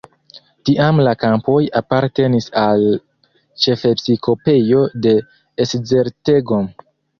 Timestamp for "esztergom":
5.69-6.69